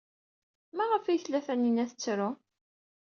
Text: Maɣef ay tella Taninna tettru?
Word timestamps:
Maɣef 0.75 1.05
ay 1.05 1.19
tella 1.23 1.39
Taninna 1.45 1.85
tettru? 1.89 2.29